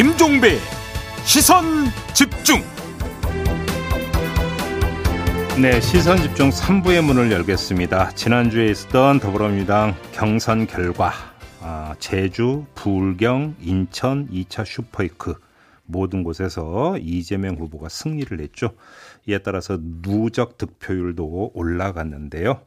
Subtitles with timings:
[0.00, 0.56] 김종배
[1.26, 2.62] 시선 집중
[5.60, 8.12] 네, 시선 집중 3부의 문을 열겠습니다.
[8.12, 11.12] 지난주에 있었던 더불어민주당 경선 결과
[11.60, 15.34] 아, 제주, 부경 인천 2차 슈퍼이크
[15.84, 18.72] 모든 곳에서 이재명 후보가 승리를 했죠.
[19.26, 22.62] 이에 따라서 누적 득표율도 올라갔는데요.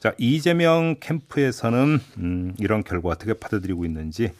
[0.00, 4.32] 자, 이재명 캠프에서는 음, 이런 결과 어떻게 받아들이고 있는지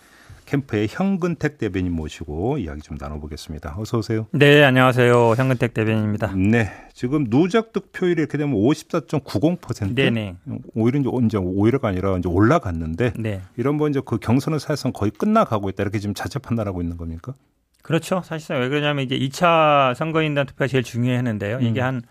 [0.52, 3.74] 캠프의 현근택 대변인 모시고 이야기 좀 나눠보겠습니다.
[3.78, 4.26] 어서 오세요.
[4.32, 5.30] 네, 안녕하세요.
[5.30, 6.34] 현근택 대변인입니다.
[6.36, 9.94] 네, 지금 누적 득표율이 이렇게 되면 54.90%.
[9.94, 10.36] 네네.
[10.74, 13.40] 오히려 이제, 오히려가 아니라 이제 올라갔는데 네.
[13.56, 17.32] 이런 뭐 이제 그 경선은 사실상 거의 끝나가고 있다 이렇게 지금 자체 판단하고 있는 겁니까?
[17.80, 18.20] 그렇죠.
[18.22, 21.60] 사실상 왜 그러냐면 이제 2차 선거인단 투표가 제일 중요했는데요.
[21.60, 22.02] 이게 음.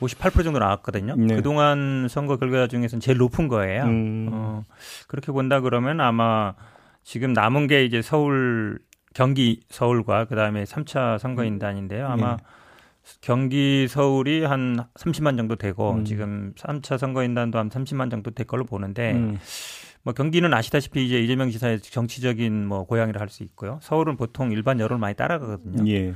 [0.00, 1.16] 한58% 정도 나왔거든요.
[1.16, 1.36] 네.
[1.36, 3.84] 그동안 선거 결과 중에서는 제일 높은 거예요.
[3.84, 4.28] 음.
[4.32, 4.64] 어,
[5.06, 6.54] 그렇게 본다 그러면 아마
[7.04, 8.78] 지금 남은 게 이제 서울
[9.14, 12.06] 경기 서울과 그다음에 3차 선거인단인데요.
[12.08, 12.44] 아마 예.
[13.20, 16.04] 경기 서울이 한 30만 정도 되고 음.
[16.04, 19.38] 지금 3차 선거인단도 한 30만 정도 될 걸로 보는데 음.
[20.02, 23.78] 뭐 경기는 아시다시피 이제 이재명 지사의 정치적인 뭐 고향이라 할 수 있고요.
[23.82, 25.88] 서울은 보통 일반 여론을 많이 따라가거든요.
[25.90, 26.14] 예.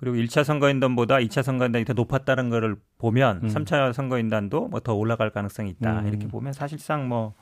[0.00, 3.48] 그리고 1차 선거인단보다 2차 선거인단이 더 높았다는 거를 보면 음.
[3.48, 6.00] 3차 선거인단도 뭐 더 올라갈 가능성이 있다.
[6.00, 6.06] 음.
[6.08, 7.34] 이렇게 보면 사실상 뭐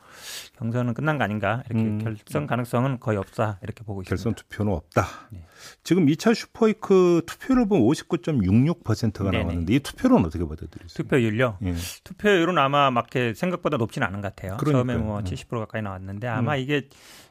[0.58, 1.62] 경선은 끝난 거 아닌가.
[1.70, 1.98] 이렇게 음.
[2.02, 3.60] 결선 가능성은 거의 없다.
[3.62, 4.10] 이렇게 보고 있습니다.
[4.10, 5.06] 결선 투표는 없다.
[5.30, 5.44] 네.
[5.84, 9.44] 지금 2차 슈퍼이크 투표를 보면 59.66%가 네네.
[9.44, 10.88] 나왔는데 이 투표는 어떻게 받아들이세요?
[10.96, 11.58] 투표율요.
[11.62, 11.74] 예.
[12.02, 14.56] 투표율은 아마 막 이렇게 생각보다 높지는 않은 것 같아요.
[14.56, 14.98] 처음에 그러니까요.
[14.98, 15.24] 뭐 음.
[15.24, 16.88] 70% 가까이 나왔는데 아마 이게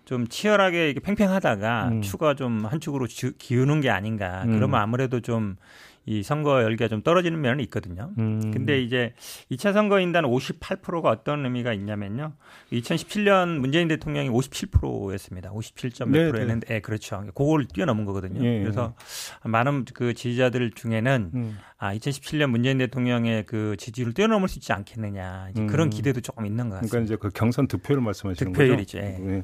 [0.08, 2.02] 좀 치열하게 이게 팽팽하다가 음.
[2.02, 4.44] 추가 좀 한쪽으로 주- 기우는 게 아닌가.
[4.46, 4.54] 음.
[4.56, 5.58] 그러면 아무래도 좀
[6.08, 8.12] 이 선거 열기가 좀 떨어지는 면은 있거든요.
[8.18, 8.52] 음.
[8.54, 9.14] 근데 이제
[9.52, 12.32] 2차 선거인단 58%가 어떤 의미가 있냐면요.
[12.72, 15.52] 2017년 문재인 대통령이 57%였습니다.
[15.52, 17.26] 57.몇 네, 프로였는데, 예, 그렇죠.
[17.36, 18.42] 그걸 뛰어넘은 거거든요.
[18.42, 18.62] 예, 예.
[18.62, 18.96] 그래서
[19.44, 21.58] 많은 그 지지자들 중에는 음.
[21.80, 25.50] 아, 2017년 문재인 대통령의 그 지지율을 뛰어넘을 수 있지 않겠느냐.
[25.52, 25.68] 이제 음.
[25.68, 27.04] 그런 기대도 조금 있는 것 그러니까 같습니다.
[27.04, 28.98] 이제 그 경선 득표율 말씀하시는 득표율이죠.
[28.98, 29.08] 거죠?
[29.08, 29.36] 예.
[29.36, 29.44] 예.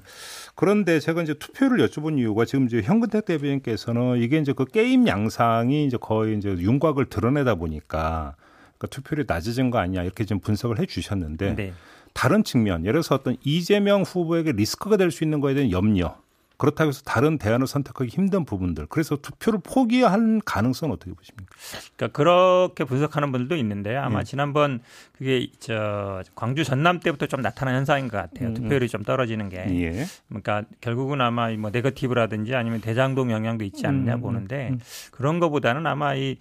[0.55, 5.85] 그런데 제가 이제 투표를 여쭤본 이유가 지금 이제 현근택 대변인께서는 이게 이제 그 게임 양상이
[5.85, 8.35] 이제 거의 이제 윤곽을 드러내다 보니까
[8.77, 11.73] 그러니까 투표율이 낮아진 거 아니냐 이렇게 좀 분석을 해 주셨는데 네.
[12.13, 16.17] 다른 측면 예를 들어서 어떤 이재명 후보에게 리스크가 될 수 있는 거에 대한 염려
[16.63, 21.53] 그렇다고 해서 다른 대안을 선택하기 힘든 부분들 그래서 투표를 포기한 가능성은 어떻게 보십니까?
[21.97, 24.23] 그러니까 그렇게 분석하는 분들도 있는데 아마 예.
[24.23, 24.79] 지난번
[25.11, 28.47] 그게 저 광주 전남 때부터 좀 나타난 현상인 것 같아요.
[28.47, 29.57] 음, 투표율이 좀 떨어지는 게.
[29.57, 30.05] 예.
[30.29, 34.79] 그러니까 결국은 아마 이뭐 네거티브라든지 아니면 대장동 영향도 있지 않느냐 음, 보는데 음.
[35.11, 36.37] 그런 거보다는 아마 이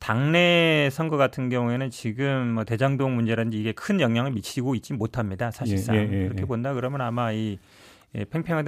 [0.00, 5.50] 당내 선거 같은 경우에는 지금 뭐 대장동 문제라든지 이게 큰 영향을 미치고 있지 못합니다.
[5.50, 6.46] 사실상 예, 예, 예, 그렇게 예.
[6.46, 7.58] 본다 그러면 아마 이
[8.14, 8.64] 예, 팽팽한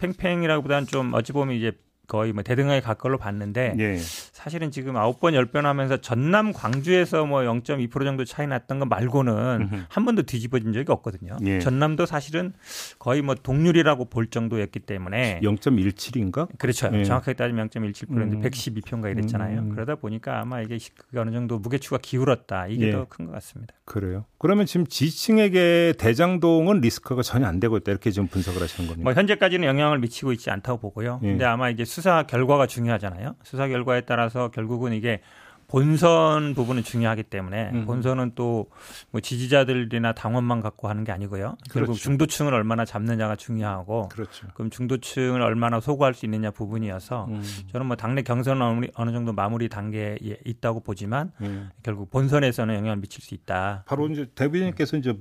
[0.00, 1.72] 팽팽이라기보다는 좀 어찌 보면 이제
[2.10, 3.96] 거의 뭐 대등하게 갈 걸로 봤는데 예.
[3.98, 8.84] 사실은 지금 아홉 번 열 번 하면서 전남 광주에서 뭐 0.2% 정도 차이 났던 거
[8.84, 9.32] 말고는
[9.62, 9.84] 음흠.
[9.88, 11.36] 한 번도 뒤집어진 적이 없거든요.
[11.46, 11.60] 예.
[11.60, 12.52] 전남도 사실은
[12.98, 16.48] 거의 뭐 동률이라고 볼 정도였기 때문에 0.17인가?
[16.58, 16.90] 그렇죠.
[16.92, 17.04] 예.
[17.04, 18.40] 정확하게 따지면 0.17%인데 음.
[18.42, 19.60] 112표인가 이랬잖아요.
[19.60, 19.68] 음.
[19.70, 20.78] 그러다 보니까 아마 이게
[21.16, 22.66] 어느 정도 무게추가 기울었다.
[22.66, 22.90] 이게 예.
[22.92, 23.74] 더큰 것 같습니다.
[23.84, 24.24] 그래요.
[24.38, 29.04] 그러면 지금 지층에게 대장동은 리스크가 전혀 안 되고 있다 이렇게 지금 분석을 하시는 겁니까?
[29.08, 31.20] 뭐 현재까지는 영향을 미치고 있지 않다고 보고요.
[31.22, 31.28] 예.
[31.28, 33.36] 근데 아마 이제 수사 결과가 중요하잖아요.
[33.42, 35.20] 수사 결과에 따라서 결국은 이게
[35.68, 37.86] 본선 부분은 중요하기 때문에 음.
[37.86, 38.66] 본선은 또
[39.10, 41.56] 뭐 지지자들이나 당원만 갖고 하는 게 아니고요.
[41.70, 41.94] 그렇죠.
[41.94, 44.46] 중도층을 얼마나 잡느냐가 중요하고 그렇죠.
[44.54, 47.42] 그럼 중도층을 얼마나 소구할 수 있느냐 부분이어서 음.
[47.72, 51.64] 저는 뭐 당내 경선은 어느, 정도 마무리 단계에 있다고 보지만 예.
[51.82, 53.84] 결국 본선에서는 영향을 미칠 수 있다.
[53.86, 55.16] 바로 이제 대변인께서 이제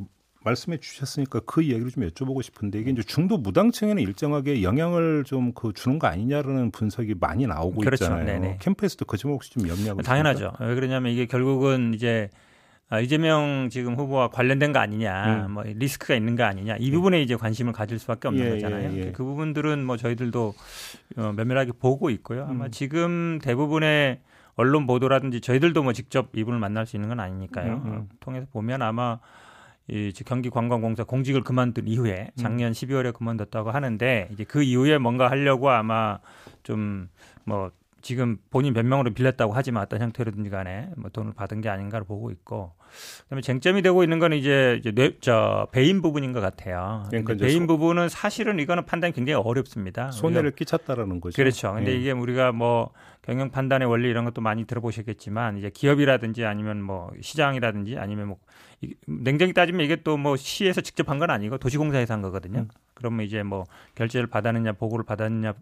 [0.50, 5.74] 말씀해 주셨으니까 그 이야기를 좀 여쭤보고 싶은데 이게 이제 중도 무당층에는 일정하게 영향을 좀 그
[5.74, 8.06] 주는 거 아니냐라는 분석이 많이 나오고 그렇죠.
[8.06, 8.26] 있잖아요.
[8.26, 8.58] 네네.
[8.62, 10.54] 캠프에서도 그 점을 혹시 좀 염려하고 당연하죠.
[10.60, 12.30] 왜 그러냐면 이게 결국은 이제
[12.90, 15.52] 아, 이재명 지금 후보와 관련된 거 아니냐, 음.
[15.52, 18.92] 뭐 리스크가 있는 거 아니냐 이 부분에 이제 관심을 가질 수밖에 없는 예, 거잖아요.
[18.94, 19.12] 예, 예.
[19.12, 20.54] 그 부분들은 뭐 저희들도
[21.18, 22.48] 어, 면밀하게 보고 있고요.
[22.50, 22.72] 아마 음.
[22.72, 24.22] 지금 대부분의
[24.56, 27.74] 언론 보도라든지 저희들도 뭐 직접 이분을 만날 수 있는 건 아니니까요.
[27.74, 27.92] 음, 음.
[27.92, 29.20] 어, 통해서 보면 아마
[29.90, 32.38] 이 경기관광공사 공직을 그만둔 이후에 음.
[32.38, 36.20] 작년 12월에 그만뒀다고 하는데 이제 그 이후에 뭔가 하려고 아마
[36.64, 37.10] 좀
[37.50, 37.72] 뭐
[38.02, 42.74] 지금 본인 변명으로 빌렸다고 하지만 어떤 형태로든지 간에 뭐 돈을 받은 게 아닌가를 보고 있고
[43.24, 47.04] 그다음에 쟁점이 되고 있는 거는 이제 이제 뇌, 저 배임 부분인 것 같아요.
[47.10, 50.12] 그러니까 배임 소- 부분은 사실은 이거는 판단이 굉장히 어렵습니다.
[50.12, 51.36] 손해를 끼쳤다라는 거죠.
[51.36, 51.74] 그렇죠.
[51.74, 51.96] 근데 예.
[51.96, 52.92] 이게 우리가 뭐
[53.22, 58.38] 경영 판단의 원리 이런 것도 많이 들어보셨겠지만 이제 기업이라든지 아니면 뭐 시장이라든지 아니면 뭐
[58.82, 62.60] 이- 냉정히 따지면 이게 또 뭐 시에서 직접 한 건 아니고 도시공사에서 한 거거든요.
[62.62, 62.68] 음.
[62.94, 63.66] 그러면 이제 뭐
[63.96, 65.54] 결제를 받았느냐 보고를 받았느냐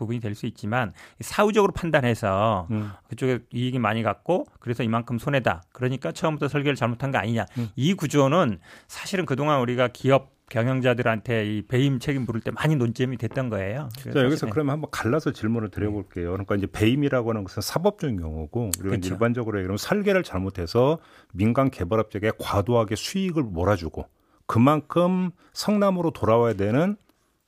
[0.00, 2.90] 부분이 될 수 있지만 사후적으로 판단해서 음.
[3.08, 5.62] 그쪽에 이익이 많이 갔고 그래서 이만큼 손해다.
[5.72, 7.46] 그러니까 처음부터 설계를 잘못한 거 아니냐.
[7.58, 7.68] 음.
[7.76, 8.58] 이 구조는
[8.88, 13.88] 사실은 그동안 우리가 기업 경영자들한테 이 배임 책임 물을 때 많이 논점이 됐던 거예요.
[14.12, 16.32] 자, 여기서 그러면 한번 갈라서 질문을 드려볼게요.
[16.32, 19.14] 그러니까 이제 배임이라고 하는 것은 사법적인 경우고 우리가 그렇죠.
[19.14, 20.98] 일반적으로 그러면 설계를 잘못해서
[21.32, 24.06] 민간 개발업체에 과도하게 수익을 몰아주고
[24.46, 26.96] 그만큼 성남으로 돌아와야 되는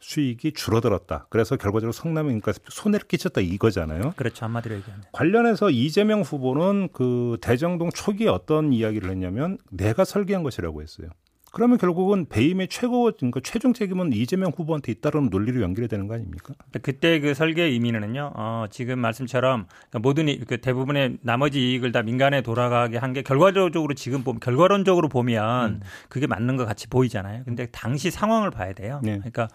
[0.03, 1.27] 수익이 줄어들었다.
[1.31, 4.15] 그래서 결과적으로 성남에 그러니까 손해를 끼쳤다 이거잖아요.
[4.17, 4.45] 그렇죠.
[4.45, 5.05] 한마디로 얘기하면.
[5.13, 11.09] 관련해서 이재명 후보는 그 대정동 초기에 어떤 이야기를 했냐면 내가 설계한 것이라고 했어요.
[11.53, 16.55] 그러면 결국은 배임의 최고 그러니까 최종 책임은 이재명 후보한테 있다는 논리로 연결이 되는 거 아닙니까?
[16.83, 18.33] 그때 그 설계 의미는요.
[18.35, 23.21] 어, 지금 말씀처럼 그러니까 모든 이, 그 대부분의 나머지 이익을 다 민간에 돌아가게 한 게
[23.23, 25.81] 결과적으로 지금 보면 결과론적으로 보면 음.
[26.09, 27.43] 그게 맞는 것 같이 보이잖아요.
[27.45, 29.01] 근데 당시 상황을 봐야 돼요.
[29.03, 29.19] 네.
[29.19, 29.49] 그러니까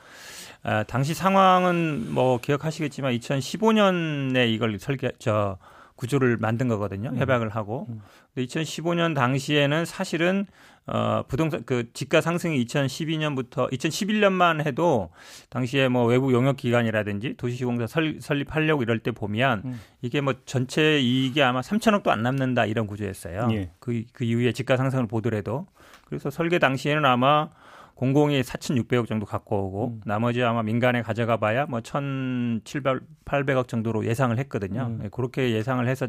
[0.61, 5.57] 아, 당시 상황은 뭐 기억하시겠지만 2015년에 이걸 설계 저
[5.97, 7.09] 구조를 만든 거거든요.
[7.09, 7.17] 음.
[7.17, 7.87] 협약을 하고.
[7.89, 8.01] 음.
[8.33, 10.45] 근데 2015년 당시에는 사실은
[10.85, 15.09] 어, 부동산 그 지가 상승이 2012년부터 2011년만 해도
[15.49, 19.81] 당시에 뭐 외부 용역 기관이라든지 도시시공사 설, 설립 하려고 이럴 때 보면 음.
[20.01, 23.49] 이게 뭐 전체 이익이 아마 3천억도 안 남는다 이런 구조였어요.
[23.51, 23.69] 예.
[23.79, 25.67] 그, 그 이후에 지가 상승을 보더라도
[26.05, 27.49] 그래서 설계 당시에는 아마
[27.97, 30.01] 공공이 4,600억 정도 갖고 오고 음.
[30.05, 34.85] 나머지 아마 민간에 가져가 봐야 뭐 1,700, 800억 정도로 예상을 했거든요.
[34.85, 34.99] 음.
[35.01, 36.07] 네, 그렇게 예상을 해서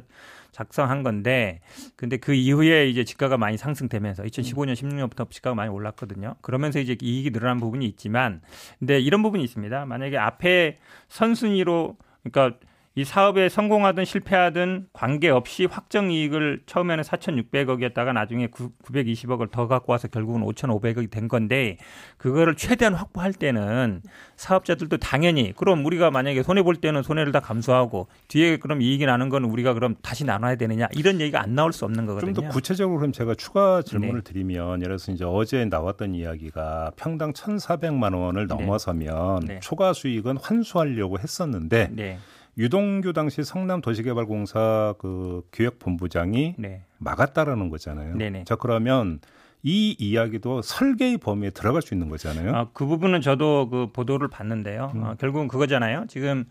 [0.52, 1.61] 작성한 건데
[1.96, 6.35] 근데 그 이후에 이제 지가가 많이 상승되면서 2015년, 16년부터 지가가 많이 올랐거든요.
[6.43, 8.43] 그러면서 이제 이익이 늘어난 부분이 있지만
[8.79, 9.87] 근데 이런 부분이 있습니다.
[9.87, 12.58] 만약에 앞에 선순위로 그러니까
[12.99, 20.09] 이 사업에 성공하든 실패하든 관계없이 확정 이익을 처음에는 4,600억이었다가 나중에 9, 920억을 더 갖고 와서
[20.09, 21.77] 결국은 5,500억이 된 건데
[22.17, 24.03] 그거를 최대한 확보할 때는
[24.35, 29.29] 사업자들도 당연히 그럼 우리가 만약에 손해 볼 때는 손해를 다 감수하고 뒤에 그럼 이익이 나는
[29.29, 32.33] 건 우리가 그럼 다시 나눠야 되느냐 이런 얘기가 안 나올 수 없는 거거든요.
[32.33, 34.33] 좀 더 구체적으로 그럼 제가 추가 질문을 네.
[34.33, 38.55] 드리면 예를 들어서 이제 어제 나왔던 이야기가 평당 1,400만 원을 네.
[38.56, 39.61] 넘어서면 네.
[39.61, 42.19] 초과 수익은 환수하려고 했었는데 네.
[42.58, 46.82] 유동규 당시 성남 도시개발공사 그 기획본부장이 네.
[46.99, 48.16] 막았다라는 거잖아요.
[48.16, 48.44] 네네.
[48.44, 49.20] 자 그러면
[49.62, 52.55] 이 이야기도 설계의 범위에 들어갈 수 있는 거잖아요.
[52.55, 54.93] 아, 그 부분은 저도 그 보도를 봤는데요.
[54.94, 55.05] 음.
[55.05, 56.06] 어, 결국은 그거잖아요.
[56.08, 56.44] 지금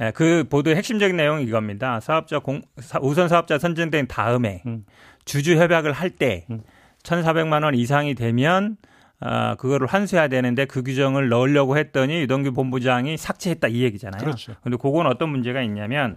[0.00, 2.00] 예, 그 보도의 핵심적인 내용이 이겁니다.
[2.00, 2.62] 사업자 공,
[3.02, 4.84] 우선 사업자 선정된 다음에 음.
[5.24, 6.60] 주주 협약을 할때 음.
[7.02, 8.76] 1,400만 원 이상이 되면
[9.20, 14.20] 아, 그거를 환수해야 되는데 그 규정을 넣으려고 했더니 유동규 본부장이 삭제했다 이 얘기잖아요.
[14.20, 14.54] 그렇죠.
[14.62, 16.16] 근데 그건 어떤 문제가 있냐면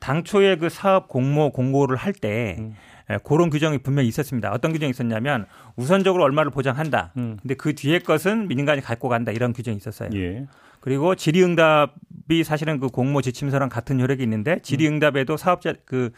[0.00, 2.74] 당초에 그 사업 공모 공고를 할때 음.
[3.10, 4.50] 예, 그런 규정이 분명히 있었습니다.
[4.52, 7.12] 어떤 규정이 있었냐면 우선적으로 얼마를 보장한다.
[7.16, 7.38] 음.
[7.40, 10.10] 근데 그 뒤에 것은 민간이 갖고 간다 이런 규정이 있었어요.
[10.14, 10.46] 예.
[10.80, 16.10] 그리고 질의응답이 사실은 그 공모 지침서랑 같은 효력이 있는데 질의응답에도 사업자 그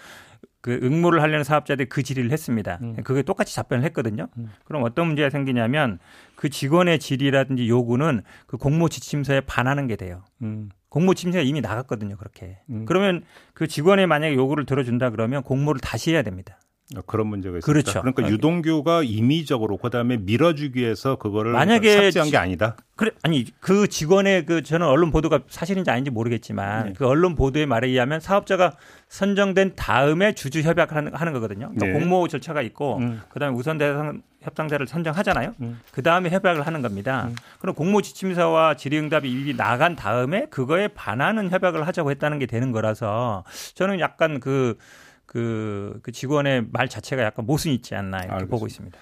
[0.62, 2.78] 그 응모를 하려는 사업자들이 그 질의를 했습니다.
[2.82, 2.96] 음.
[3.02, 4.28] 그게 똑같이 답변을 했거든요.
[4.38, 4.48] 음.
[4.64, 5.98] 그럼 어떤 문제가 생기냐면
[6.36, 10.24] 그 직원의 질의라든지 요구는 그 공모 지침서에 반하는 게 돼요.
[10.40, 10.70] 음.
[10.88, 12.16] 공모 지침서가 이미 나갔거든요.
[12.16, 12.60] 그렇게.
[12.70, 12.84] 음.
[12.86, 13.24] 그러면
[13.54, 16.58] 그 직원의 만약에 요구를 들어준다 그러면 공모를 다시 해야 됩니다.
[16.96, 17.66] 아, 그런 문제가 있습니다.
[17.66, 18.00] 그렇죠.
[18.00, 22.76] 그러니까 유동규가 임의적으로 그다음에 밀어주기 위해서 그거를 만약에 삭제한 게 아니다.
[22.94, 26.92] 그래 아니 그 직원의 그 저는 언론 보도가 사실인지 아닌지 모르겠지만 네.
[26.96, 28.76] 그 언론 보도의 말에 의하면 사업자가
[29.08, 31.70] 선정된 다음에 주주 협약을 하는, 하는 거거든요.
[31.74, 31.92] 그러니까 네.
[31.92, 33.20] 공모 절차가 있고 음.
[33.30, 35.54] 그다음에 우선 대상 협상자를 선정하잖아요.
[35.60, 35.80] 음.
[35.92, 37.28] 그다음에 협약을 하는 겁니다.
[37.28, 37.36] 음.
[37.60, 43.44] 그럼 공모 지침서와 질의응답이 이미 나간 다음에 그거에 반하는 협약을 하자고 했다는 게 되는 거라서
[43.74, 44.76] 저는 약간 그
[45.32, 48.50] 그, 그 직원의 말 자체가 약간 모순이 있지 않나 이렇게 알겠습니다.
[48.50, 48.98] 보고 있습니다.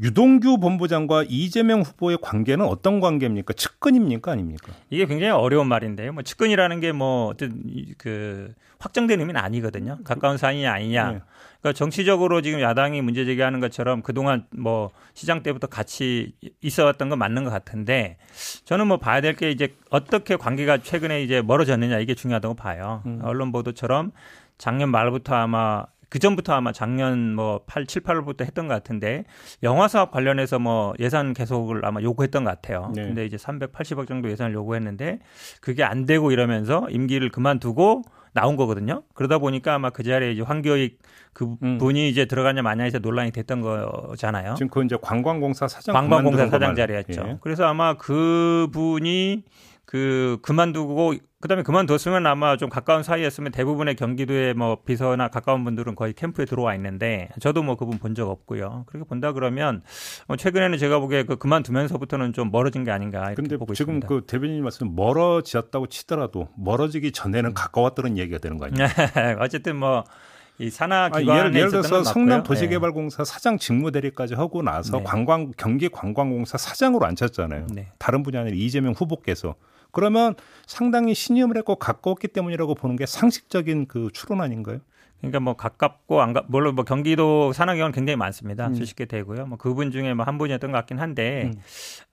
[0.00, 3.52] 유동규 본부장과 이재명 후보의 관계는 어떤 관계입니까?
[3.52, 4.32] 측근입니까?
[4.32, 4.72] 아닙니까?
[4.88, 6.12] 이게 굉장히 어려운 말인데요.
[6.12, 7.62] 뭐 측근이라는 게 뭐 어떤
[7.98, 9.98] 그 확정된 의미는 아니거든요.
[10.04, 11.10] 가까운 사이냐 아니냐.
[11.10, 11.20] 네.
[11.60, 16.32] 그러니까 정치적으로 지금 야당이 문제 제기하는 것처럼 그동안 뭐 시장 때부터 같이
[16.62, 18.16] 있어 왔던 건 맞는 것 같은데
[18.64, 23.02] 저는 뭐 봐야 될 게 이제 어떻게 관계가 최근에 이제 멀어졌느냐 이게 중요하다고 봐요.
[23.04, 23.20] 음.
[23.22, 24.12] 언론 보도처럼
[24.60, 29.24] 작년 말부터 아마 그 전부터 아마 작년 뭐 8, 7, 8월부터 했던 것 같은데
[29.62, 32.92] 영화 사업 관련해서 뭐 예산 계속을 아마 요구했던 것 같아요.
[32.94, 33.04] 네.
[33.04, 35.20] 근데 이제 380억 정도 예산을 요구했는데
[35.62, 38.02] 그게 안 되고 이러면서 임기를 그만두고
[38.32, 39.02] 나온 거거든요.
[39.14, 40.98] 그러다 보니까 아마 그 자리에 이제 황교익
[41.32, 41.78] 그 음.
[41.78, 44.56] 분이 이제 들어가냐 마냐 해서 논란이 됐던 거잖아요.
[44.56, 47.22] 지금 그 이제 관광공사 사장 관광공사 사장 자리였죠.
[47.26, 47.38] 예.
[47.40, 49.44] 그래서 아마 그 분이
[49.90, 56.12] 그 그만두고 그다음에 그만뒀으면 아마 좀 가까운 사이였으면 대부분의 경기도에 뭐 비서나 가까운 분들은 거의
[56.12, 58.84] 캠프에 들어와 있는데 저도 뭐 그분 본 적 없고요.
[58.86, 59.82] 그렇게 본다 그러면
[60.28, 64.06] 뭐 최근에는 제가 보기에 그 그만두면서부터는 좀 멀어진 게 아닌가 이렇게 근데 보고 지금 있습니다.
[64.06, 68.86] 그 대변인 말씀 멀어지었다고 치더라도 멀어지기 전에는 가까웠다는 얘기가 되는 거 아니에요?
[69.42, 72.38] 어쨌든 뭐이 산하 기관에 예를, 예를 있었던 들어서 건 성남.
[72.38, 72.42] 예.
[72.44, 75.02] 도시개발공사 사장 직무대리까지 하고 나서 네.
[75.02, 77.66] 관광 경기 관광공사 사장으로 앉혔잖아요.
[77.74, 77.88] 네.
[77.98, 79.56] 다른 분이 아니라 이재명 후보께서
[79.92, 80.34] 그러면
[80.66, 84.80] 상당히 신임을 했고 가까웠기 때문이라고 보는 게 상식적인 그 추론 아닌가요?
[85.20, 88.68] 그러니까 뭐 가깝고 안 가, 물론 뭐 경기도 산하기관 굉장히 많습니다.
[88.68, 88.74] 음.
[88.74, 89.46] 수십 개 되고요.
[89.46, 91.60] 뭐 그분 중에 뭐 한 분이었던 것 같긴 한데, 음.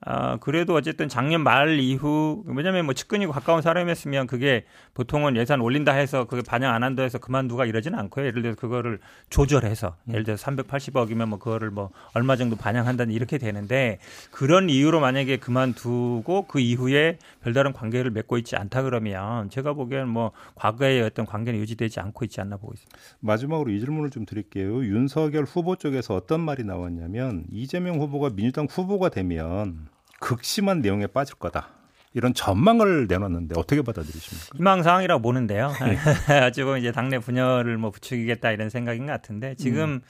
[0.01, 5.93] 아 그래도 어쨌든 작년 말 이후 왜냐하면 뭐 측근이고 가까운 사람이었으면 그게 보통은 예산 올린다
[5.93, 8.25] 해서 그게 반영 안 한다 해서 그만두가 이러지는 않고요.
[8.25, 8.99] 예를 들어서 그거를
[9.29, 10.13] 조절해서 음.
[10.13, 13.99] 예를 들어서 380억이면 뭐 그거를 뭐 얼마 정도 반영한다는 이렇게 되는데
[14.31, 20.31] 그런 이유로 만약에 그만두고 그 이후에 별다른 관계를 맺고 있지 않다 그러면 제가 보기에는 뭐
[20.55, 22.96] 과거의 어떤 관계는 유지되지 않고 있지 않나 보고 있습니다.
[23.19, 24.83] 마지막으로 이 질문을 좀 드릴게요.
[24.83, 29.87] 윤석열 후보 쪽에서 어떤 말이 나왔냐면 이재명 후보가 민주당 후보가 되면
[30.19, 31.69] 극심한 내용에 빠질 거다.
[32.13, 34.57] 이런 전망을 내놨는데 어떻게 받아들이십니까?
[34.57, 35.71] 희망사항이라고 보는데요.
[36.47, 40.01] 어찌 보면 이제 당내 분열을 뭐 부추기겠다 이런 생각인 것 같은데 지금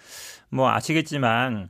[0.50, 1.70] 뭐 아시겠지만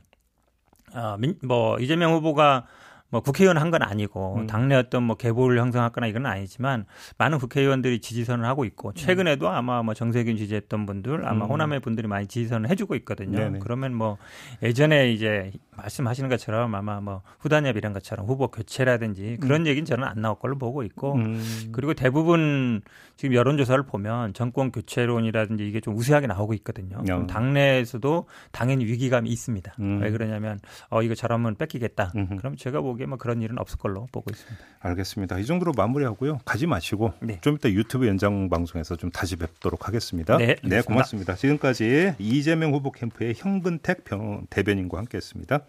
[0.94, 2.66] 어, 민, 뭐 이재명 후보가
[3.10, 4.46] 뭐 국회의원 한 건 아니고 음.
[4.46, 6.86] 당내 어떤 뭐 계보를 형성하거나 이건 아니지만
[7.18, 11.50] 많은 국회의원들이 지지선을 하고 있고 최근에도 아마 뭐 정세균 지지했던 분들 아마 음.
[11.50, 13.38] 호남의 분들이 많이 지지선을 해주고 있거든요.
[13.38, 13.58] 네네.
[13.60, 14.16] 그러면 뭐
[14.62, 20.20] 예전에 이제 말씀하시는 것처럼 아마 뭐 후단협 이런 것처럼 후보 교체라든지 그런 얘기는 저는 안
[20.22, 21.68] 나올 걸로 보고 있고 음.
[21.72, 22.80] 그리고 대부분
[23.16, 26.98] 지금 여론조사를 보면 정권 교체론이라든지 이게 좀 우세하게 나오고 있거든요.
[27.10, 27.26] 어.
[27.26, 29.74] 당내에서도 당연히 위기감이 있습니다.
[29.80, 30.00] 음.
[30.02, 30.58] 왜 그러냐면
[30.90, 32.12] 어 이거 잘하면 뺏기겠다.
[32.16, 32.36] 음흠.
[32.36, 34.64] 그럼 제가 보기 에 뭐 그런 일은 없을 걸로 보고 있습니다.
[34.80, 35.38] 알겠습니다.
[35.38, 36.38] 이 정도로 마무리하고요.
[36.44, 37.38] 가지 마시고 네.
[37.40, 40.36] 좀 이따 유튜브 연장 방송에서 좀 다시 뵙도록 하겠습니다.
[40.36, 40.82] 네, 알겠습니다.
[40.82, 41.34] 고맙습니다.
[41.36, 45.60] 지금까지 이재명 후보 캠프의 현근택 병, 대변인과 함께했습니다.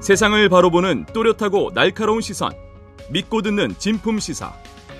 [0.00, 2.52] 세상을 바로 보는 또렷하고 날카로운 시선.
[3.10, 4.52] 믿고 듣는 진품 시사.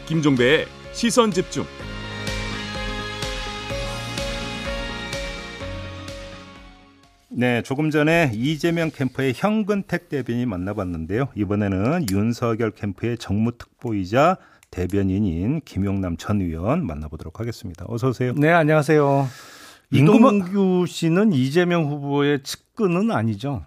[0.07, 1.65] 김종배의 시선 집중.
[7.33, 11.29] 네, 조금 전에 이재명 캠프의 현근택 대변인 만나봤는데요.
[11.37, 14.37] 이번에는 윤석열 캠프의 정무특보이자
[14.73, 17.85] 대변인인 김용남 전 의원 만나보도록 하겠습니다.
[17.89, 18.35] 어서 오세요.
[18.37, 19.29] 네, 안녕하세요.
[19.93, 23.65] 이동규 씨는 이재명 후보의 측근은 아니죠.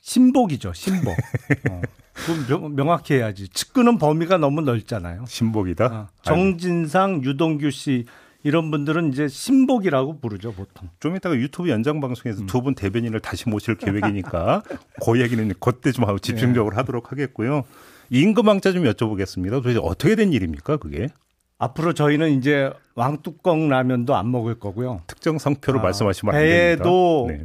[0.00, 1.14] 신복이죠, 신복.
[1.70, 1.82] 어,
[2.14, 3.48] 그건 명, 명확히 해야지.
[3.48, 5.24] 측근은 범위가 너무 넓잖아요.
[5.26, 5.86] 신복이다.
[5.86, 8.06] 어, 정진상, 유동규 씨
[8.44, 10.90] 이런 분들은 이제 신복이라고 부르죠, 보통.
[11.00, 12.46] 좀 이따가 유튜브 연장 방송에서 음.
[12.46, 14.62] 두분 대변인을 다시 모실 계획이니까
[15.04, 17.64] 그 얘기는 그때 좀 하고 집중적으로 하도록 하겠고요.
[18.10, 19.50] 임금왕자 좀 여쭤보겠습니다.
[19.50, 21.08] 도대체 어떻게 된 일입니까, 그게?
[21.56, 25.00] 앞으로 저희는 이제 왕뚜껑 라면도 안 먹을 거고요.
[25.06, 26.54] 특정 성표로 아, 말씀하시면 안 됩니다.
[26.54, 27.44] 배에도 네.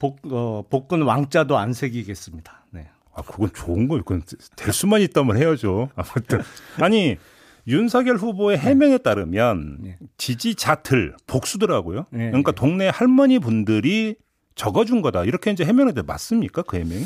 [0.00, 2.64] 복, 어, 복근 왕자도 안 새기겠습니다.
[2.70, 2.88] 네.
[3.14, 4.02] 아, 그건 좋은 거예요.
[4.02, 4.22] 그건
[4.56, 5.90] 될 수만 있다면 해야죠.
[5.94, 6.40] 아무튼.
[6.80, 7.18] 아니,
[7.66, 9.98] 윤석열 후보의 해명에 따르면 네.
[10.18, 12.06] 지지자들, 복수더라고요.
[12.10, 12.26] 네.
[12.26, 14.16] 그러니까 동네 할머니 분들이
[14.54, 15.24] 적어준 거다.
[15.24, 16.62] 이렇게 이제 해명했는데 맞습니까?
[16.62, 17.04] 그 해명이?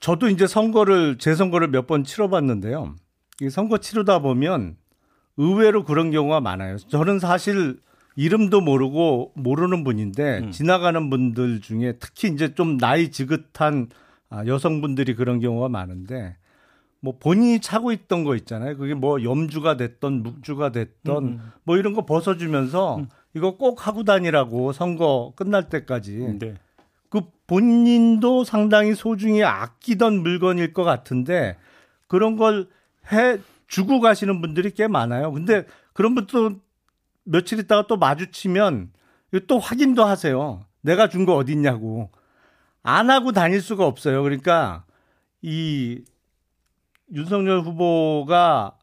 [0.00, 2.94] 저도 이제 선거를 재선거를 몇 번 치러봤는데요.
[3.42, 4.76] 이 선거 치르다 보면
[5.36, 6.76] 의외로 그런 경우가 많아요.
[6.78, 7.78] 저는 사실
[8.16, 10.50] 이름도 모르고 모르는 분인데 음.
[10.50, 13.88] 지나가는 분들 중에 특히 이제 좀 나이 지긋한
[14.30, 16.36] 아, 여성분들이 그런 경우가 많은데
[17.00, 18.76] 뭐 본인이 차고 있던 거 있잖아요.
[18.76, 21.52] 그게 뭐 염주가 됐던 묵주가 됐던 음.
[21.64, 26.54] 뭐 이런 거 벗어주면서 이거 꼭 하고 다니라고 선거 끝날 때까지 네.
[27.08, 31.56] 그 본인도 상당히 소중히 아끼던 물건일 것 같은데
[32.06, 32.68] 그런 걸
[33.12, 35.32] 해 주고 가시는 분들이 꽤 많아요.
[35.32, 36.60] 근데 그런 분도
[37.24, 38.90] 며칠 있다가 또 마주치면
[39.32, 40.64] 이거 또 확인도 하세요.
[40.82, 42.10] 내가 준 거 어딨냐고.
[42.82, 44.22] 안 하고 다닐 수가 없어요.
[44.22, 44.84] 그러니까
[45.42, 46.02] 이
[47.12, 48.76] 윤석열 후보가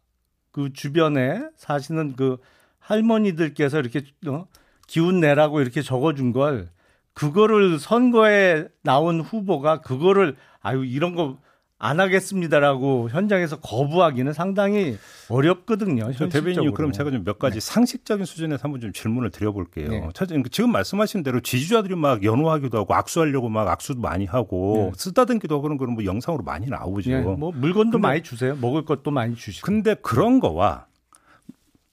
[0.51, 2.37] 그 주변에 사시는 그
[2.79, 4.47] 할머니들께서 이렇게 어?
[4.87, 6.69] 기운 내라고 이렇게 적어준 걸
[7.13, 11.37] 그거를 선거에 나온 후보가 그거를 아유 이런 거
[11.79, 14.97] 안 하겠습니다라고 현장에서 거부하기는 상당히
[15.29, 16.11] 어렵거든요.
[16.13, 16.73] 저 대변인 현실적으로.
[16.73, 19.89] 그럼 제가 좀 몇 가지 상식적인 수준에서 한번 좀 질문을 드려볼게요.
[19.89, 20.09] 네.
[20.15, 24.97] 첫, 지금 말씀하신 대로 지지자들이 막 연호하기도 하고 악수하려고 막 악수도 많이 하고 네.
[24.97, 27.11] 쓰다듬기도 하고 그런 거는 뭐 영상으로 많이 나오죠.
[27.11, 28.55] 예, 뭐 물건도 근데- 많이 주세요.
[28.59, 29.65] 먹을 것도 많이 주시고.
[29.65, 30.87] 근데 그런 거와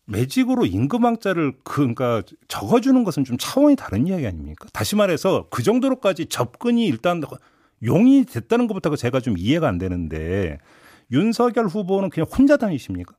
[0.07, 4.67] 매직으로 임금왕자를 그, 그러니까 적어주는 것은 좀 차원이 다른 이야기 아닙니까?
[4.73, 7.21] 다시 말해서 그 정도로까지 접근이 일단
[7.85, 10.59] 용이 됐다는 것부터가 제가 좀 이해가 안 되는데
[11.11, 13.15] 윤석열 후보는 그냥 혼자 다니십니까?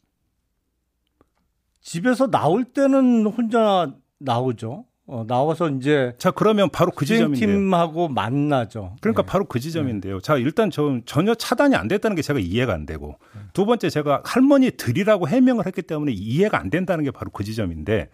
[1.82, 4.86] 집에서 나올 때는 혼자 나오죠.
[5.08, 7.48] 어, 나와서 이제 자 그러면 바로 그 지점인데요.
[7.48, 8.96] 팀하고 만나죠.
[9.02, 9.28] 그러니까 네.
[9.28, 10.20] 바로 그 지점인데요.
[10.20, 13.20] 자 일단 저 전혀 차단이 안 됐다는 게 제가 이해가 안 되고
[13.54, 18.10] 두 번째 제가 할머니 들이라고 해명을 했기 때문에 이해가 안 된다는 게 바로 그 지점인데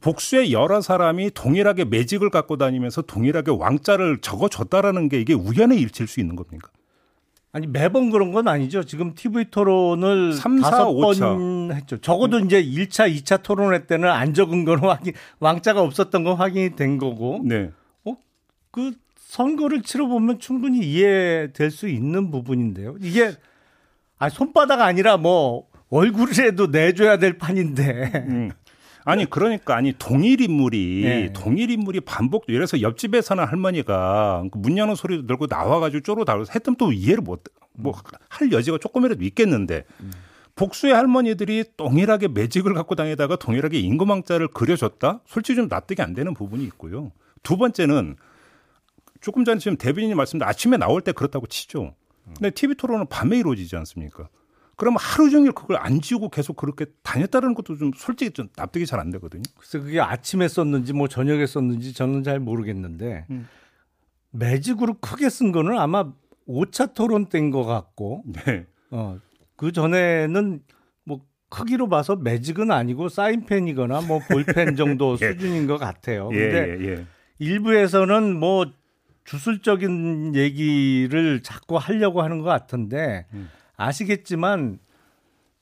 [0.00, 6.20] 복수의 여러 사람이 동일하게 매직을 갖고 다니면서 동일하게 왕자를 적어줬다라는 게 이게 우연의 일치일 수
[6.20, 6.70] 있는 겁니까?
[7.50, 8.84] 아니 매번 그런 건 아니죠.
[8.84, 11.30] 지금 TV 토론을 삼, 사, 다섯 오 차.
[11.30, 11.96] 번 했죠.
[11.98, 16.98] 적어도 이제 1차, 2차 토론회 때는 안 적은 건 확인, 왕자가 없었던 건 확인이 된
[16.98, 17.70] 거고 네.
[18.70, 22.96] 그 선거를 치러 보면 충분히 이해될 수 있는 부분인데요.
[23.00, 23.32] 이게
[24.18, 28.50] 아 손바닥 아니라 뭐 얼굴이라도 내줘야 될 판인데 음.
[29.08, 31.32] 아니 그러니까 아니 동일 인물이 네.
[31.32, 36.52] 동일 인물이 반복 예를 들어서 옆집에 사는 할머니가 그문 여는 소리도 들고 나와가지고 쪼로 다뤄서
[36.54, 37.44] 했던 또 이해를 못
[37.78, 37.94] 뭐
[38.28, 39.84] 할 여지가 조금이라도 있겠는데
[40.56, 46.64] 복수의 할머니들이 동일하게 매직을 갖고 다니다가 동일하게 임금왕자를 그려줬다 솔직히 좀 납득이 안 되는 부분이
[46.64, 47.12] 있고요
[47.42, 48.16] 두 번째는
[49.20, 51.94] 조금 전에 지금 대변인이 말씀드린 아침에 나올 때 그렇다고 치죠
[52.34, 54.28] 근데 TV 토론은 밤에 이루어지지 않습니까?
[54.78, 59.00] 그러면 하루 종일 그걸 안 지우고 계속 그렇게 다녔다는 것도 좀 솔직히 좀 납득이 잘
[59.00, 59.42] 안 되거든요.
[59.56, 63.48] 그래서 그게 아침에 썼는지 뭐 저녁에 썼는지 저는 잘 모르겠는데 음.
[64.30, 66.12] 매직으로 크게 쓴 거는 아마
[66.46, 68.66] 5차 토론 때인 것 같고 네.
[68.92, 69.18] 어,
[69.56, 70.62] 그 전에는
[71.02, 75.32] 뭐 크기로 봐서 매직은 아니고 사인펜이거나 뭐 볼펜 정도 예.
[75.32, 76.30] 수준인 것 같아요.
[76.32, 77.06] 예, 근데 예, 예.
[77.40, 78.66] 일부에서는 뭐
[79.24, 83.48] 주술적인 얘기를 자꾸 하려고 하는 것 같은데 음.
[83.78, 84.78] 아시겠지만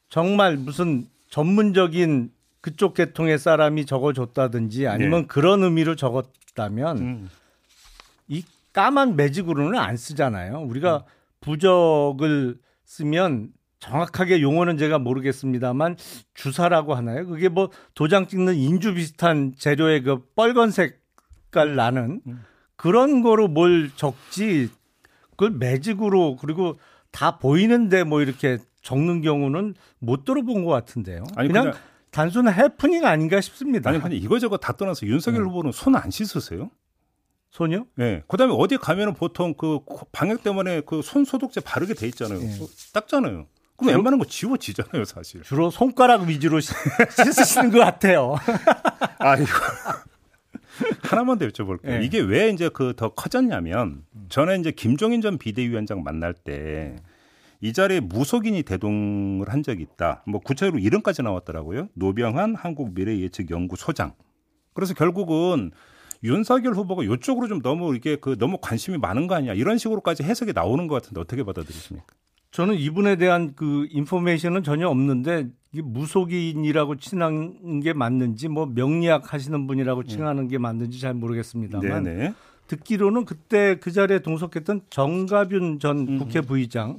[0.09, 5.27] 정말 무슨 전문적인 그쪽 계통의 사람이 적어줬다든지 아니면 네.
[5.29, 7.31] 그런 의미로 적었다면 음.
[8.27, 8.43] 이
[8.73, 10.63] 까만 매직으로는 안 쓰잖아요.
[10.63, 11.05] 우리가
[11.41, 15.97] 부적을 쓰면 정확하게 용어는 제가 모르겠습니다만
[16.35, 17.27] 주사라고 하나요?
[17.27, 21.07] 그게 뭐 도장 찍는 인주 비슷한 재료의 그 빨간 색
[21.57, 22.21] 깔 나는
[22.77, 24.69] 그런 거로 뭘 적지
[25.31, 26.79] 그걸 매직으로 그리고
[27.17, 31.25] 다 보이는데 뭐 이렇게 적는 경우는 못 들어본 것 같은데요.
[31.35, 31.79] 아니, 그냥 그냥-
[32.11, 33.89] 단순한 해프닝 아닌가 싶습니다.
[33.91, 35.49] 아니 근데 이거저거 다 떠나서 윤석열 네.
[35.49, 36.71] 후보는 손 안 씻으세요?
[37.51, 37.85] 소녀?
[37.95, 38.23] 네.
[38.29, 39.81] 그다음에 어디 가면은 보통 그
[40.13, 42.39] 방역 때문에 그 손 소독제 바르게 돼 있잖아요.
[42.43, 42.47] 예.
[42.53, 43.47] 그거 닦잖아요.
[43.79, 45.43] 그럼 웬만한 거 지워지잖아요, 사실.
[45.43, 46.75] 주로 손가락 위주로 씻-
[47.17, 48.37] 씻으시는 것 같아요.
[49.19, 49.51] 아 이거
[51.03, 52.01] 하나만 더 여쭤볼게요.
[52.01, 52.05] 예.
[52.05, 56.97] 이게 왜 이제 그 더 커졌냐면 전에 이제 김종인 전 비대위원장 만날 때
[57.61, 60.23] 이 자리에 무속인이 대동을 한 적이 있다.
[60.27, 61.89] 뭐 구체적으로 이름까지 나왔더라고요.
[61.95, 64.13] 노병한 한국 미래 예측 연구소장.
[64.75, 65.71] 그래서 결국은
[66.23, 70.53] 윤석열 후보가 이쪽으로 좀 너무 이게 그 너무 관심이 많은 거 아니야 이런 식으로까지 해석이
[70.53, 72.07] 나오는 것 같은데 어떻게 받아들이십니까?
[72.51, 79.67] 저는 이분에 대한 그 인포메이션은 전혀 없는데 이게 무속인이라고 칭하는 게 맞는지 뭐 명리학 하시는
[79.67, 82.33] 분이라고 칭하는 게 맞는지 잘 모르겠습니다만 네네.
[82.67, 86.19] 듣기로는 그때 그 자리에 동석했던 정가균 전 음.
[86.19, 86.97] 국회 부의장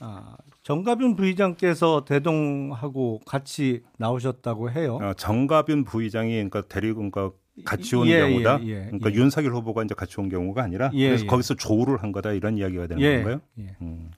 [0.00, 4.98] 아, 정가균 부의장께서 대동하고 같이 나오셨다고 해요.
[5.00, 7.32] 어, 정가빈 부의장이 그러니까 데리고 그러니까
[7.64, 8.60] 같이 온 예, 경우다.
[8.64, 9.14] 예, 예, 그러니까 예.
[9.14, 11.26] 윤석열 후보가 이제 같이 온 경우가 아니라 예, 그래서 예.
[11.26, 13.40] 거기서 조우를 한 거다 이런 이야기가 되는 예, 건가요?
[13.60, 13.76] 예.
[13.80, 14.10] 음.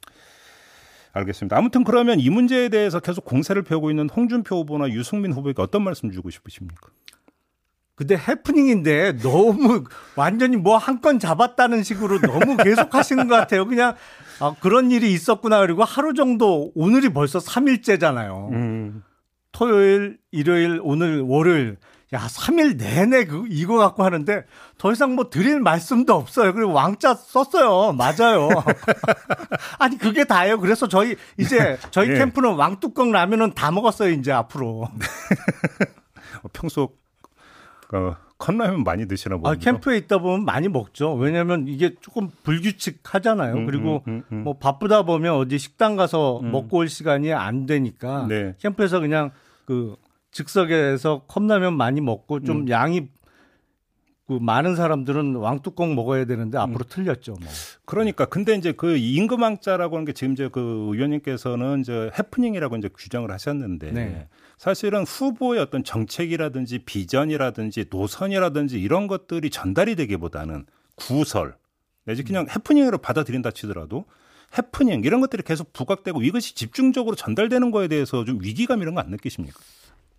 [1.12, 1.56] 알겠습니다.
[1.56, 6.10] 아무튼 그러면 이 문제에 대해서 계속 공세를 펴고 있는 홍준표 후보나 유승민 후보에게 어떤 말씀
[6.10, 6.88] 주고 싶으십니까?
[7.94, 9.84] 근데 해프닝인데 너무
[10.16, 13.66] 완전히 뭐 한 건 잡았다는 식으로 너무 계속 하시는 것 같아요.
[13.66, 13.94] 그냥
[14.40, 15.60] 아, 그런 일이 있었구나.
[15.60, 18.50] 그리고 하루 정도 오늘이 벌써 3일째잖아요.
[18.52, 19.02] 음.
[19.52, 21.76] 토요일, 일요일, 오늘 월요일.
[22.14, 24.44] 야, 3일 내내 그, 이거 갖고 하는데
[24.76, 26.52] 더 이상 뭐 드릴 말씀도 없어요.
[26.52, 27.94] 그리고 왕자 썼어요.
[27.94, 28.50] 맞아요.
[29.78, 30.60] 아니, 그게 다예요.
[30.60, 32.14] 그래서 저희, 이제 저희 예.
[32.18, 34.10] 캠프는 왕뚜껑 라면은 다 먹었어요.
[34.10, 34.88] 이제 앞으로.
[36.42, 36.90] 어, 평소
[37.94, 39.50] 어, 컵라면 많이 드시나 봅니다.
[39.50, 41.14] 아, 캠프에 있다 보면 많이 먹죠.
[41.14, 43.54] 왜냐하면 이게 조금 불규칙하잖아요.
[43.54, 44.44] 음, 그리고 음, 음, 음.
[44.44, 48.54] 뭐 바쁘다 보면 어디 식당 가서 먹고 올 시간이 안 되니까 네.
[48.58, 49.30] 캠프에서 그냥
[49.64, 49.96] 그
[50.32, 52.44] 즉석에서 컵라면 많이 먹고 음.
[52.44, 53.08] 좀 양이
[54.26, 57.34] 그 많은 사람들은 왕뚜껑 먹어야 되는데 앞으로 틀렸죠.
[57.40, 57.48] 뭐.
[57.84, 63.30] 그러니까 근데 이제 그 임금왕자라고 하는 게 지금 이제 그 의원님께서는 이제 해프닝이라고 이제 규정을
[63.30, 64.28] 하셨는데 네.
[64.58, 71.56] 사실은 후보의 어떤 정책이라든지 비전이라든지 노선이라든지 이런 것들이 전달이 되기보다는 구설
[72.04, 74.04] 내지 그냥 해프닝으로 받아들인다 치더라도
[74.56, 79.10] 해프닝 이런 것들이 계속 부각되고 이것이 집중적으로 전달되는 거에 대해서 좀 위기감 이런 거 안
[79.10, 79.58] 느끼십니까?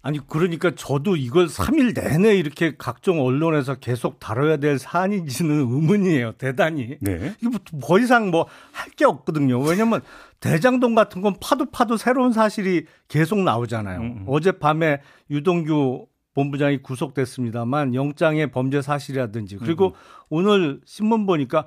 [0.05, 6.33] 아니 그러니까 저도 이걸 3일 내내 이렇게 각종 언론에서 계속 다뤄야 될 사안인지는 의문이에요.
[6.33, 6.97] 대단히.
[6.99, 7.33] 네.
[7.41, 9.59] 이거 뭐 이상 뭐 할 게 없거든요.
[9.61, 10.01] 왜냐면
[10.39, 13.99] 대장동 같은 건 파도 파도 새로운 사실이 계속 나오잖아요.
[14.01, 14.25] 음.
[14.27, 14.99] 어젯밤에
[15.31, 19.91] 유동규 본부장이 구속됐습니다만 영장의 범죄 사실이라든지 그리고 음.
[20.29, 21.65] 오늘 신문 보니까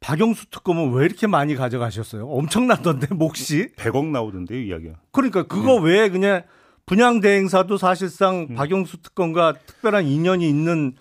[0.00, 2.26] 박영수 특검은 왜 이렇게 많이 가져가셨어요?
[2.26, 3.68] 엄청나던데 몫이.
[3.76, 4.94] 100억 나오던데요, 이야기가.
[5.12, 5.86] 그러니까 그거 네.
[5.92, 6.42] 외에 그냥
[6.86, 8.54] 분양 대행사도 사실상 음.
[8.54, 10.94] 박영수 특검과 특별한 인연이 있는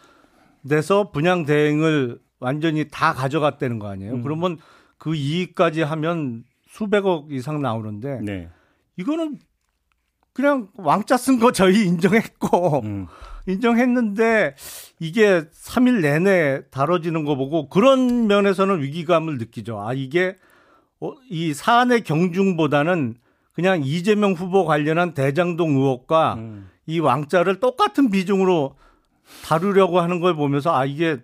[0.67, 4.15] 데서 분양 대행을 완전히 다 가져갔다는 거 아니에요?
[4.15, 4.21] 음.
[4.23, 4.57] 그러면
[4.97, 8.49] 그 이익까지 하면 수백억 이상 나오는데 네.
[8.97, 9.37] 이거는
[10.33, 13.07] 그냥 왕자 쓴 거 저희 인정했고 음.
[13.47, 14.55] 인정했는데
[14.99, 19.79] 이게 3일 내내 다뤄지는 거 보고 그런 면에서는 위기감을 느끼죠.
[19.79, 20.35] 아 이게
[20.99, 23.17] 어, 이 사안의 경중보다는
[23.55, 26.69] 그냥 이재명 후보 관련한 대장동 의혹과 음.
[26.85, 28.75] 이 왕자를 똑같은 비중으로
[29.43, 31.17] 다루려고 하는 걸 보면서 아 이게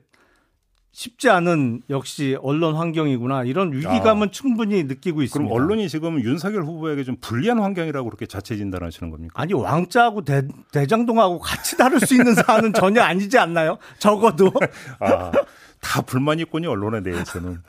[0.94, 5.54] 쉽지 않은 역시 언론 환경이구나 이런 위기감은 충분히 느끼고 그럼 있습니다.
[5.54, 9.34] 언론이 지금 윤석열 후보에게 좀 불리한 환경이라고 그렇게 자체 진단하시는 겁니까?
[9.42, 13.78] 아니 왕자하고 대, 대장동하고 같이 다룰 수 있는 사안은 전혀 아니지 않나요?
[14.00, 14.52] 적어도
[15.00, 15.32] 아,
[15.80, 17.62] 다 불만이 있군요, 언론에 대해서는.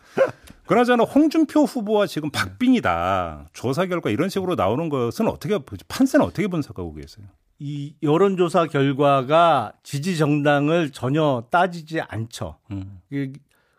[0.73, 3.51] 그나저나 홍준표 후보와 지금 박빙이다.
[3.53, 7.27] 조사 결과 이런 식으로 나오는 것은 어떻게, 판세는 어떻게 분석하고 계세요?
[7.59, 12.57] 이 여론조사 결과가 지지 정당을 전혀 따지지 않죠.
[12.71, 13.03] 음.
[13.11, 13.35] 그,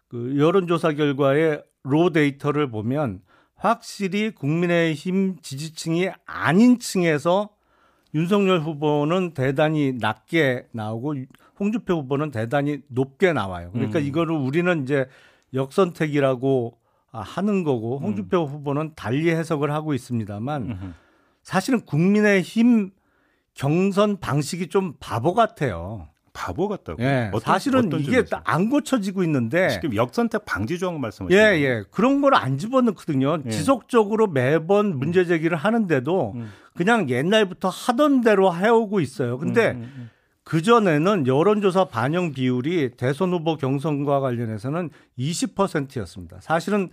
[0.07, 3.21] 그 여론조사 결과의 로 데이터를 보면
[3.55, 7.49] 확실히 국민의힘 지지층이 아닌 층에서
[8.13, 11.15] 윤석열 후보는 대단히 낮게 나오고
[11.59, 13.71] 홍준표 후보는 대단히 높게 나와요.
[13.73, 14.05] 그러니까 음.
[14.05, 15.07] 이거를 우리는 이제
[15.55, 16.82] 역선택이라고
[17.21, 20.93] 하는 거고 홍준표 후보는 달리 해석을 하고 있습니다만 음흠.
[21.43, 22.91] 사실은 국민의힘
[23.53, 26.07] 경선 방식이 좀 바보 같아요.
[26.33, 27.03] 바보 같다고.
[27.03, 28.23] 예, 어떤- 사실은 어떤 이게?
[28.43, 31.61] 안 고쳐지고 있는데 지금 역선택 방지 조항 말씀하시는 예?
[31.61, 31.83] 예.
[31.91, 33.37] 그런 걸 안 집어넣거든요.
[33.45, 33.49] 예.
[33.51, 36.49] 지속적으로 매번 문제 제기를 하는데도 음.
[36.75, 39.37] 그냥 옛날부터 하던 대로 해오고 있어요.
[39.37, 40.09] 근데 음, 음, 음.
[40.43, 46.37] 그전에는 여론조사 반영 비율이 대선 후보 경선과 관련해서는 20%였습니다.
[46.41, 46.89] 사실은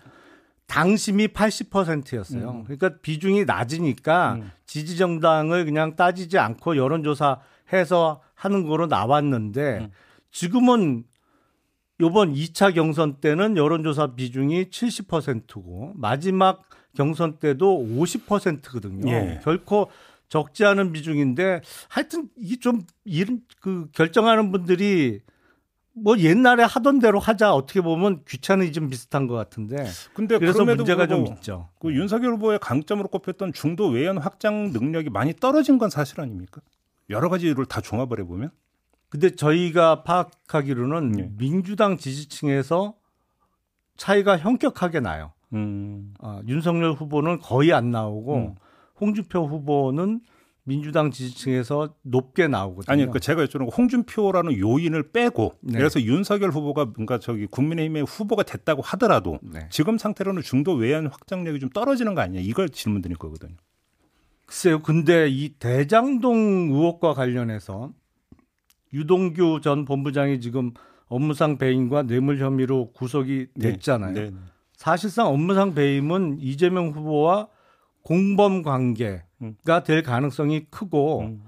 [0.66, 2.50] 당심이 80%였어요.
[2.50, 2.64] 음.
[2.64, 4.50] 그러니까 비중이 낮으니까 음.
[4.66, 7.40] 지지 정당을 그냥 따지지 않고 여론조사
[7.72, 9.90] 해서 하는 거로 나왔는데 음.
[10.30, 11.04] 지금은
[12.00, 16.62] 요번 2차 경선 때는 여론조사 비중이 70%고 마지막
[16.96, 19.10] 경선 때도 50%거든요.
[19.12, 19.40] 예.
[19.42, 19.90] 결코
[20.30, 25.20] 적지 않은 비중인데 하여튼 이게 좀 이런 그 결정하는 분들이
[25.92, 31.26] 뭐 옛날에 하던 대로 하자 어떻게 보면 귀차니즘 비슷한 것 같은데 근데 그래서 문제가 좀
[31.26, 31.68] 있죠.
[31.80, 36.62] 그 윤석열 후보의 강점으로 꼽혔던 중도 외연 확장 능력이 많이 떨어진 건 사실 아닙니까?
[37.10, 38.50] 여러 가지를 다 종합을 해보면
[39.08, 41.30] 근데 저희가 파악하기로는 예.
[41.36, 42.94] 민주당 지지층에서
[43.96, 45.32] 차이가 현격하게 나요.
[45.52, 46.14] 음.
[46.20, 48.54] 아, 윤석열 후보는 거의 안 나오고 음.
[49.00, 50.20] 홍준표 후보는
[50.64, 52.92] 민주당 지지층에서 높게 나오거든요.
[52.92, 55.78] 아니, 그 제가 여쭤는 건 홍준표라는 요인을 빼고 네.
[55.78, 59.66] 그래서 윤석열 후보가 뭔가 저기 국민의힘의 후보가 됐다고 하더라도 네.
[59.70, 63.56] 지금 상태로는 중도 외연 확장력이 좀 떨어지는 거 아니냐 이걸 질문 드릴 거거든요.
[64.46, 64.82] 글쎄요.
[64.82, 67.92] 근데 이 대장동 의혹과 관련해서
[68.92, 70.72] 유동규 전 본부장이 지금
[71.06, 73.72] 업무상 배임과 뇌물 혐의로 구속이 네.
[73.72, 74.12] 됐잖아요.
[74.12, 74.30] 네.
[74.76, 77.48] 사실상 업무상 배임은 이재명 후보와
[78.02, 79.54] 공범 관계가 음.
[79.84, 81.42] 될 가능성이 크고 음.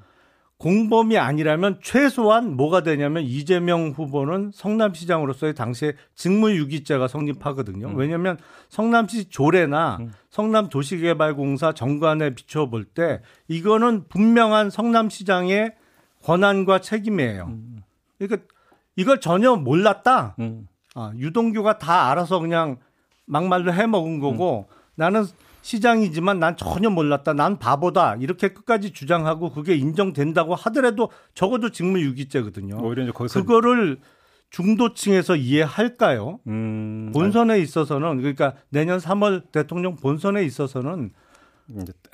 [0.62, 7.88] 공범이 아니라면 최소한 뭐가 되냐면 이재명 후보는 성남시장으로서의 당시에 직무유기죄가 성립하거든요.
[7.88, 7.96] 음.
[7.96, 8.38] 왜냐하면
[8.68, 10.12] 성남시 조례나 음.
[10.30, 15.74] 성남도시개발공사 정관에 비춰볼 때 이거는 분명한 성남시장의
[16.22, 17.46] 권한과 책임이에요.
[17.46, 17.82] 음.
[18.18, 18.46] 그러니까
[18.94, 20.36] 이걸 전혀 몰랐다.
[20.38, 20.68] 음.
[20.94, 22.76] 아, 유동규가 다 알아서 그냥
[23.26, 25.24] 막말로 해먹은 거고 나는
[25.62, 27.32] 시장이지만 난 전혀 몰랐다.
[27.32, 28.16] 난 바보다.
[28.16, 32.78] 이렇게 끝까지 주장하고 그게 인정된다고 하더라도 적어도 직무유기죄거든요.
[32.82, 33.98] 오히려 이제 거기서 그거를
[34.50, 36.40] 중도층에서 이해할까요?
[36.48, 41.10] 음, 본선에 있어서는 그러니까 내년 3월 대통령 본선에 있어서는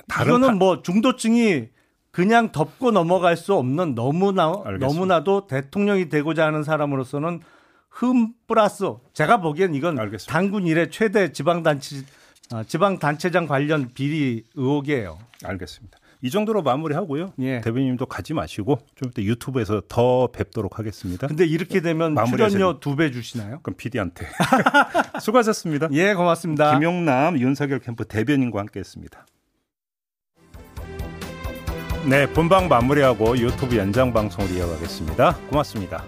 [0.07, 1.67] 다른 이거는 파- 뭐 중도층이
[2.11, 4.87] 그냥 덮고 넘어갈 수 없는 너무나 알겠습니다.
[4.87, 7.41] 너무나도 대통령이 되고자 하는 사람으로서는
[7.89, 10.31] 흠 플러스 제가 보기엔 이건 알겠습니다.
[10.31, 11.97] 당군 이래 최대 지방 단체
[12.67, 15.17] 지방 단체장 관련 비리 의혹이에요.
[15.43, 15.97] 알겠습니다.
[16.21, 17.31] 이 정도로 마무리하고요.
[17.39, 17.61] 예.
[17.61, 21.27] 대변인님도 가지 마시고 좀 이따 유튜브에서 더 뵙도록 하겠습니다.
[21.27, 23.59] 근데 이렇게 되면 마무리하셔야 출연료 두 배 주시나요?
[23.63, 24.27] 그럼 PD한테
[25.21, 25.87] 수고하셨습니다.
[25.93, 26.73] 예, 고맙습니다.
[26.77, 29.25] 김용남 윤석열 캠프 대변인과 함께했습니다.
[32.09, 35.37] 네, 본방 마무리하고 유튜브 연장 방송을 이어가겠습니다.
[35.49, 36.03] 고맙습니다.